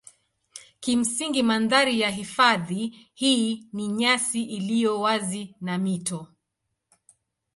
[0.79, 6.27] Kimsingi mandhari ya hifadhi hii ni nyasi iliyo wazi na mito.